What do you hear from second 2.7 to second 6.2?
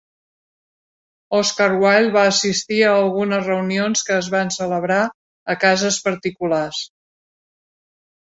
a algunes reunions que es van celebrar a cases